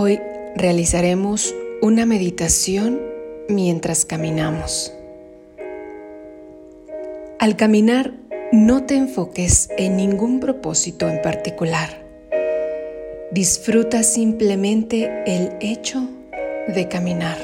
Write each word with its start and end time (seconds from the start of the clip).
Hoy 0.00 0.20
realizaremos 0.54 1.56
una 1.82 2.06
meditación 2.06 3.00
mientras 3.48 4.04
caminamos. 4.04 4.94
Al 7.40 7.56
caminar, 7.56 8.12
no 8.52 8.84
te 8.84 8.94
enfoques 8.94 9.68
en 9.76 9.96
ningún 9.96 10.38
propósito 10.38 11.08
en 11.08 11.20
particular. 11.20 12.00
Disfruta 13.32 14.04
simplemente 14.04 15.24
el 15.26 15.54
hecho 15.58 16.08
de 16.68 16.86
caminar. 16.86 17.38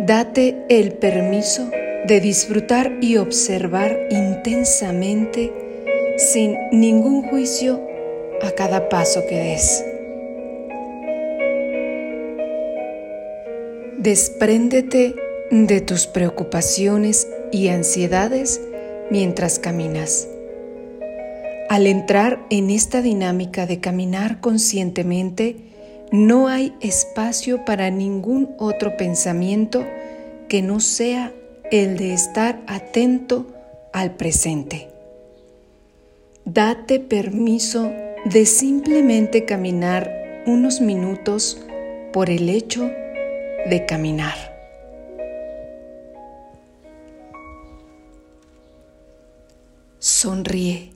Date 0.00 0.64
el 0.68 0.94
permiso 0.94 1.70
de 2.08 2.18
disfrutar 2.20 2.92
y 3.00 3.18
observar 3.18 4.08
intensamente 4.10 5.52
sin 6.16 6.56
ningún 6.72 7.22
juicio 7.22 7.80
a 8.42 8.50
cada 8.50 8.88
paso 8.88 9.24
que 9.28 9.36
des. 9.36 9.93
Despréndete 14.04 15.14
de 15.50 15.80
tus 15.80 16.06
preocupaciones 16.06 17.26
y 17.50 17.68
ansiedades 17.68 18.60
mientras 19.10 19.58
caminas. 19.58 20.28
Al 21.70 21.86
entrar 21.86 22.44
en 22.50 22.68
esta 22.68 23.00
dinámica 23.00 23.64
de 23.64 23.80
caminar 23.80 24.42
conscientemente, 24.42 25.56
no 26.12 26.48
hay 26.48 26.74
espacio 26.82 27.64
para 27.64 27.88
ningún 27.88 28.54
otro 28.58 28.94
pensamiento 28.98 29.86
que 30.50 30.60
no 30.60 30.80
sea 30.80 31.32
el 31.70 31.96
de 31.96 32.12
estar 32.12 32.60
atento 32.66 33.46
al 33.94 34.16
presente. 34.16 34.88
Date 36.44 37.00
permiso 37.00 37.90
de 38.26 38.44
simplemente 38.44 39.46
caminar 39.46 40.44
unos 40.46 40.82
minutos 40.82 41.58
por 42.12 42.28
el 42.28 42.50
hecho 42.50 42.82
de 42.82 43.03
caminar. 43.86 44.34
Sonríe. 49.98 50.90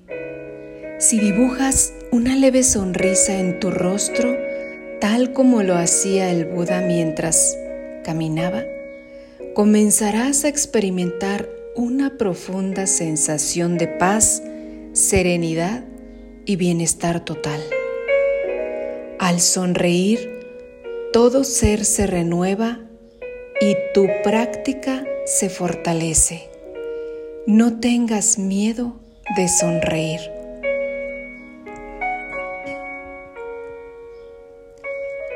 Si 0.98 1.19
dibujas 1.19 1.94
una 2.12 2.36
leve 2.36 2.62
sonrisa 2.62 3.39
en 3.39 3.58
tu 3.58 3.70
rostro, 3.70 4.36
tal 5.00 5.33
como 5.33 5.62
lo 5.62 5.77
hacía 5.77 6.30
el 6.30 6.44
Buda 6.44 6.83
mientras 6.83 7.56
caminaba, 8.05 8.64
comenzarás 9.55 10.44
a 10.44 10.48
experimentar 10.48 11.48
una 11.74 12.19
profunda 12.19 12.86
sensación 12.86 13.78
de 13.78 13.89
paz, 13.89 14.42
serenidad 14.92 15.84
y 16.44 16.56
bienestar 16.56 17.24
total. 17.24 17.61
Al 19.19 19.41
sonreír, 19.41 20.38
todo 21.12 21.42
ser 21.42 21.84
se 21.84 22.06
renueva 22.06 22.81
y 23.61 23.77
tu 23.95 24.06
práctica 24.23 25.05
se 25.25 25.48
fortalece. 25.48 26.48
No 27.47 27.81
tengas 27.81 28.39
miedo 28.39 29.01
de 29.36 29.48
sonreír. 29.48 30.20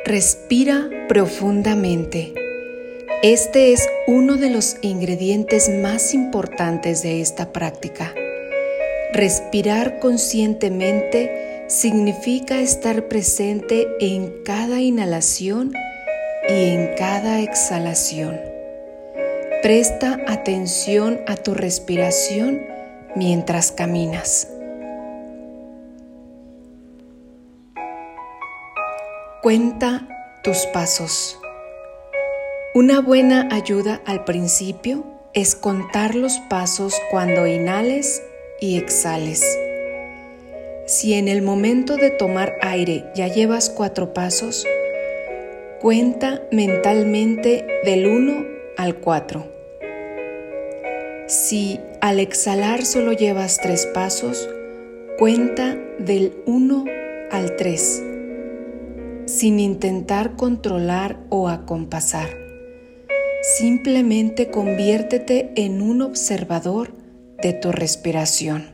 Respira 0.04 0.90
profundamente. 1.08 2.34
Este 3.22 3.72
es 3.72 3.88
uno 4.06 4.36
de 4.36 4.50
los 4.50 4.76
ingredientes 4.82 5.70
más 5.70 6.12
importantes 6.12 7.02
de 7.02 7.22
esta 7.22 7.52
práctica. 7.52 8.12
Respirar 9.14 10.00
conscientemente 10.00 11.41
significa 11.72 12.60
estar 12.60 13.08
presente 13.08 13.88
en 13.98 14.42
cada 14.44 14.80
inhalación 14.80 15.72
y 16.46 16.70
en 16.70 16.94
cada 16.96 17.40
exhalación. 17.40 18.38
Presta 19.62 20.20
atención 20.28 21.22
a 21.26 21.36
tu 21.36 21.54
respiración 21.54 22.60
mientras 23.16 23.72
caminas. 23.72 24.48
Cuenta 29.42 30.06
tus 30.44 30.66
pasos. 30.74 31.38
Una 32.74 33.00
buena 33.00 33.48
ayuda 33.50 34.02
al 34.04 34.24
principio 34.24 35.04
es 35.32 35.54
contar 35.54 36.16
los 36.16 36.38
pasos 36.50 36.94
cuando 37.10 37.46
inhales 37.46 38.22
y 38.60 38.76
exhales. 38.76 39.42
Si 40.86 41.14
en 41.14 41.28
el 41.28 41.42
momento 41.42 41.96
de 41.96 42.10
tomar 42.10 42.54
aire 42.60 43.04
ya 43.14 43.28
llevas 43.28 43.70
cuatro 43.70 44.12
pasos, 44.12 44.66
cuenta 45.80 46.42
mentalmente 46.50 47.64
del 47.84 48.06
1 48.06 48.46
al 48.76 48.96
4. 48.96 49.46
Si 51.28 51.78
al 52.00 52.18
exhalar 52.18 52.84
solo 52.84 53.12
llevas 53.12 53.58
tres 53.62 53.86
pasos, 53.86 54.50
cuenta 55.18 55.78
del 56.00 56.42
1 56.46 56.84
al 57.30 57.54
3, 57.54 58.02
sin 59.26 59.60
intentar 59.60 60.34
controlar 60.34 61.20
o 61.28 61.48
acompasar. 61.48 62.36
Simplemente 63.56 64.50
conviértete 64.50 65.52
en 65.54 65.80
un 65.80 66.02
observador 66.02 66.92
de 67.40 67.52
tu 67.52 67.70
respiración. 67.70 68.71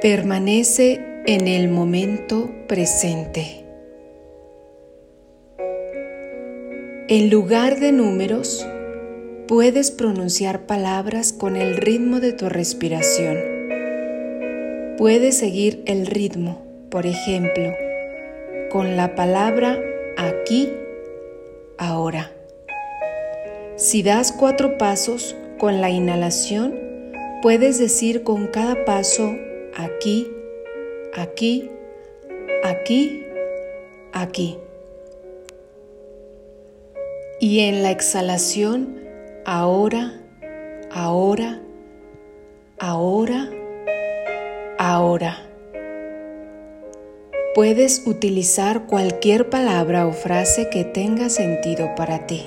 Permanece 0.00 0.98
en 1.26 1.46
el 1.46 1.68
momento 1.68 2.50
presente. 2.66 3.66
En 7.08 7.28
lugar 7.28 7.78
de 7.80 7.92
números, 7.92 8.66
puedes 9.46 9.90
pronunciar 9.90 10.64
palabras 10.64 11.34
con 11.34 11.54
el 11.54 11.76
ritmo 11.76 12.18
de 12.18 12.32
tu 12.32 12.48
respiración. 12.48 13.36
Puedes 14.96 15.36
seguir 15.36 15.82
el 15.84 16.06
ritmo, 16.06 16.64
por 16.90 17.04
ejemplo, 17.04 17.70
con 18.70 18.96
la 18.96 19.14
palabra 19.14 19.78
aquí, 20.16 20.72
ahora. 21.76 22.32
Si 23.76 24.02
das 24.02 24.32
cuatro 24.32 24.78
pasos 24.78 25.36
con 25.58 25.82
la 25.82 25.90
inhalación, 25.90 26.74
puedes 27.42 27.78
decir 27.78 28.22
con 28.22 28.46
cada 28.46 28.86
paso 28.86 29.36
aquí, 29.76 30.30
aquí, 31.14 31.70
aquí, 32.64 33.24
aquí. 34.12 34.58
Y 37.40 37.60
en 37.60 37.82
la 37.82 37.90
exhalación, 37.90 39.00
ahora, 39.44 40.20
ahora, 40.90 41.60
ahora, 42.78 43.50
ahora. 44.78 45.38
Puedes 47.54 48.06
utilizar 48.06 48.86
cualquier 48.86 49.50
palabra 49.50 50.06
o 50.06 50.12
frase 50.12 50.68
que 50.70 50.84
tenga 50.84 51.28
sentido 51.28 51.94
para 51.96 52.26
ti. 52.26 52.46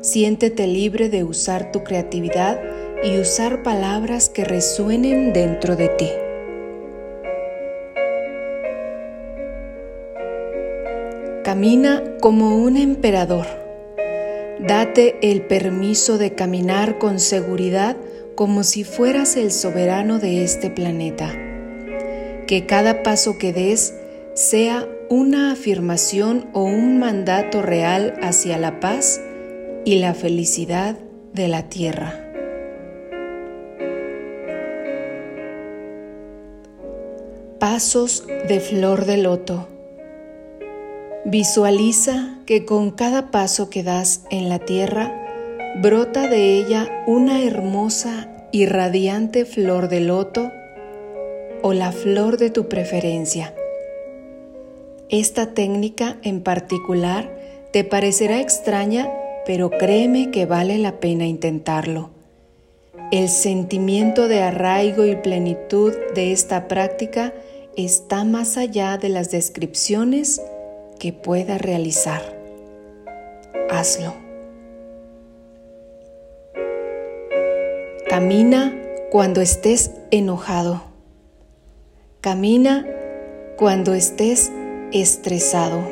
Siéntete 0.00 0.66
libre 0.66 1.08
de 1.08 1.24
usar 1.24 1.72
tu 1.72 1.84
creatividad 1.84 2.60
y 3.04 3.18
usar 3.18 3.62
palabras 3.62 4.30
que 4.30 4.44
resuenen 4.44 5.32
dentro 5.34 5.76
de 5.76 5.88
ti. 5.90 6.10
Camina 11.44 12.02
como 12.20 12.56
un 12.56 12.78
emperador. 12.78 13.46
Date 14.58 15.18
el 15.20 15.42
permiso 15.42 16.16
de 16.16 16.34
caminar 16.34 16.98
con 16.98 17.20
seguridad 17.20 17.96
como 18.34 18.64
si 18.64 18.82
fueras 18.82 19.36
el 19.36 19.52
soberano 19.52 20.18
de 20.18 20.42
este 20.42 20.70
planeta. 20.70 21.30
Que 22.46 22.64
cada 22.66 23.02
paso 23.02 23.36
que 23.38 23.52
des 23.52 23.94
sea 24.34 24.88
una 25.10 25.52
afirmación 25.52 26.48
o 26.54 26.64
un 26.64 26.98
mandato 26.98 27.60
real 27.60 28.14
hacia 28.22 28.56
la 28.56 28.80
paz 28.80 29.20
y 29.84 29.96
la 29.96 30.14
felicidad 30.14 30.96
de 31.34 31.48
la 31.48 31.68
tierra. 31.68 32.23
Pasos 37.66 38.24
de 38.46 38.60
flor 38.60 39.06
de 39.06 39.16
loto. 39.16 39.66
Visualiza 41.24 42.36
que 42.44 42.66
con 42.66 42.90
cada 42.90 43.30
paso 43.30 43.70
que 43.70 43.82
das 43.82 44.20
en 44.30 44.50
la 44.50 44.58
tierra, 44.58 45.10
brota 45.80 46.28
de 46.28 46.58
ella 46.58 47.02
una 47.06 47.42
hermosa 47.42 48.28
y 48.52 48.66
radiante 48.66 49.46
flor 49.46 49.88
de 49.88 50.00
loto 50.00 50.52
o 51.62 51.72
la 51.72 51.90
flor 51.92 52.36
de 52.36 52.50
tu 52.50 52.68
preferencia. 52.68 53.54
Esta 55.08 55.54
técnica 55.54 56.18
en 56.20 56.42
particular 56.42 57.34
te 57.72 57.82
parecerá 57.82 58.42
extraña, 58.42 59.08
pero 59.46 59.70
créeme 59.70 60.30
que 60.30 60.44
vale 60.44 60.76
la 60.76 61.00
pena 61.00 61.24
intentarlo. 61.24 62.10
El 63.10 63.30
sentimiento 63.30 64.28
de 64.28 64.42
arraigo 64.42 65.06
y 65.06 65.16
plenitud 65.16 65.94
de 66.14 66.32
esta 66.32 66.68
práctica 66.68 67.32
está 67.76 68.24
más 68.24 68.56
allá 68.56 68.98
de 68.98 69.08
las 69.08 69.30
descripciones 69.30 70.40
que 70.98 71.12
pueda 71.12 71.58
realizar. 71.58 72.22
Hazlo. 73.70 74.14
Camina 78.08 78.72
cuando 79.10 79.40
estés 79.40 79.90
enojado. 80.10 80.82
Camina 82.20 82.86
cuando 83.56 83.94
estés 83.94 84.50
estresado. 84.92 85.82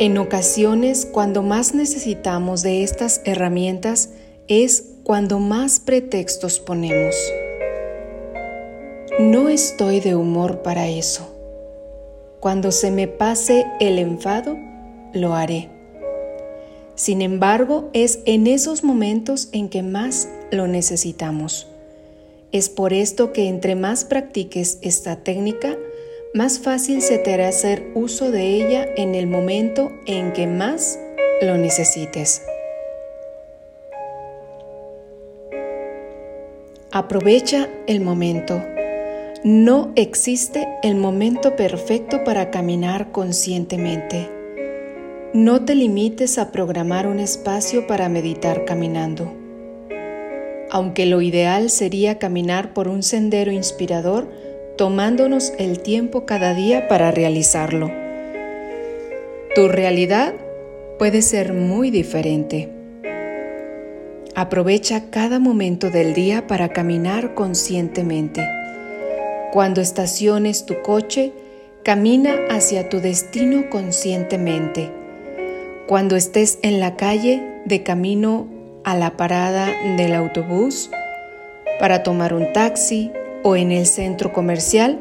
En 0.00 0.18
ocasiones, 0.18 1.06
cuando 1.06 1.42
más 1.42 1.74
necesitamos 1.74 2.62
de 2.62 2.82
estas 2.82 3.20
herramientas 3.24 4.10
es 4.48 4.84
cuando 5.04 5.38
más 5.38 5.78
pretextos 5.78 6.58
ponemos. 6.58 7.14
No 9.18 9.50
estoy 9.50 10.00
de 10.00 10.14
humor 10.14 10.62
para 10.62 10.88
eso. 10.88 11.28
Cuando 12.40 12.72
se 12.72 12.90
me 12.90 13.08
pase 13.08 13.66
el 13.78 13.98
enfado, 13.98 14.56
lo 15.12 15.34
haré. 15.34 15.68
Sin 16.94 17.20
embargo, 17.20 17.90
es 17.92 18.20
en 18.24 18.46
esos 18.46 18.82
momentos 18.84 19.50
en 19.52 19.68
que 19.68 19.82
más 19.82 20.30
lo 20.50 20.66
necesitamos. 20.66 21.68
Es 22.52 22.70
por 22.70 22.94
esto 22.94 23.34
que 23.34 23.48
entre 23.48 23.74
más 23.74 24.06
practiques 24.06 24.78
esta 24.80 25.16
técnica, 25.16 25.76
más 26.32 26.58
fácil 26.58 27.02
se 27.02 27.18
te 27.18 27.34
hará 27.34 27.48
hacer 27.48 27.90
uso 27.94 28.30
de 28.30 28.46
ella 28.46 28.88
en 28.96 29.14
el 29.14 29.26
momento 29.26 29.92
en 30.06 30.32
que 30.32 30.46
más 30.46 30.98
lo 31.42 31.58
necesites. 31.58 32.40
Aprovecha 36.90 37.68
el 37.86 38.00
momento. 38.00 38.71
No 39.44 39.90
existe 39.96 40.68
el 40.84 40.94
momento 40.94 41.56
perfecto 41.56 42.22
para 42.22 42.52
caminar 42.52 43.10
conscientemente. 43.10 44.30
No 45.34 45.64
te 45.64 45.74
limites 45.74 46.38
a 46.38 46.52
programar 46.52 47.08
un 47.08 47.18
espacio 47.18 47.88
para 47.88 48.08
meditar 48.08 48.64
caminando. 48.64 49.32
Aunque 50.70 51.06
lo 51.06 51.20
ideal 51.22 51.70
sería 51.70 52.20
caminar 52.20 52.72
por 52.72 52.86
un 52.86 53.02
sendero 53.02 53.50
inspirador, 53.50 54.30
tomándonos 54.76 55.52
el 55.58 55.80
tiempo 55.80 56.24
cada 56.24 56.54
día 56.54 56.86
para 56.86 57.10
realizarlo. 57.10 57.90
Tu 59.56 59.66
realidad 59.66 60.34
puede 61.00 61.20
ser 61.20 61.52
muy 61.52 61.90
diferente. 61.90 62.68
Aprovecha 64.36 65.10
cada 65.10 65.40
momento 65.40 65.90
del 65.90 66.14
día 66.14 66.46
para 66.46 66.68
caminar 66.68 67.34
conscientemente. 67.34 68.61
Cuando 69.52 69.82
estaciones 69.82 70.64
tu 70.64 70.80
coche, 70.80 71.30
camina 71.82 72.46
hacia 72.48 72.88
tu 72.88 73.00
destino 73.00 73.68
conscientemente. 73.68 74.90
Cuando 75.86 76.16
estés 76.16 76.58
en 76.62 76.80
la 76.80 76.96
calle 76.96 77.60
de 77.66 77.82
camino 77.82 78.48
a 78.82 78.96
la 78.96 79.18
parada 79.18 79.68
del 79.98 80.14
autobús, 80.14 80.90
para 81.78 82.02
tomar 82.02 82.32
un 82.32 82.50
taxi 82.54 83.12
o 83.42 83.54
en 83.54 83.72
el 83.72 83.84
centro 83.84 84.32
comercial, 84.32 84.98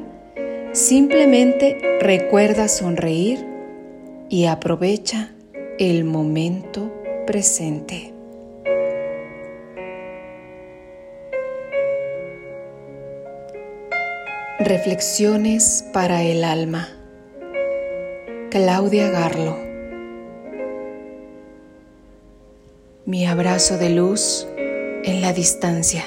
simplemente 0.73 1.77
recuerda 2.01 2.67
sonreír 2.67 3.45
y 4.27 4.47
aprovecha 4.47 5.31
el 5.79 6.03
momento 6.03 6.91
presente. 7.25 8.10
Reflexiones 14.63 15.83
para 15.91 16.21
el 16.21 16.43
alma. 16.43 16.87
Claudia 18.51 19.09
Garlo. 19.09 19.57
Mi 23.07 23.25
abrazo 23.25 23.79
de 23.79 23.89
luz 23.89 24.47
en 24.57 25.21
la 25.21 25.33
distancia. 25.33 26.03